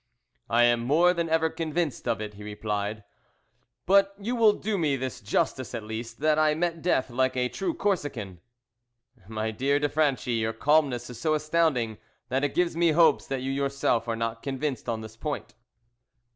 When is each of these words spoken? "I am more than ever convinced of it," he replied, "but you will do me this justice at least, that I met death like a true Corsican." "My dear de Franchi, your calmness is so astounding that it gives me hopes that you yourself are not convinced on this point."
"I 0.49 0.63
am 0.63 0.79
more 0.79 1.13
than 1.13 1.29
ever 1.29 1.51
convinced 1.51 2.07
of 2.07 2.19
it," 2.19 2.33
he 2.33 2.43
replied, 2.43 3.03
"but 3.85 4.15
you 4.19 4.35
will 4.35 4.53
do 4.53 4.75
me 4.79 4.95
this 4.95 5.21
justice 5.21 5.75
at 5.75 5.83
least, 5.83 6.21
that 6.21 6.39
I 6.39 6.55
met 6.55 6.81
death 6.81 7.11
like 7.11 7.37
a 7.37 7.47
true 7.49 7.75
Corsican." 7.75 8.41
"My 9.27 9.51
dear 9.51 9.77
de 9.79 9.89
Franchi, 9.89 10.31
your 10.31 10.53
calmness 10.53 11.11
is 11.11 11.21
so 11.21 11.35
astounding 11.35 11.99
that 12.29 12.43
it 12.43 12.55
gives 12.55 12.75
me 12.75 12.93
hopes 12.93 13.27
that 13.27 13.43
you 13.43 13.51
yourself 13.51 14.07
are 14.07 14.15
not 14.15 14.41
convinced 14.41 14.89
on 14.89 15.01
this 15.01 15.15
point." 15.15 15.53